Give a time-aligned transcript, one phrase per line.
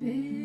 [0.00, 0.39] been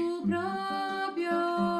[0.00, 1.79] tu propio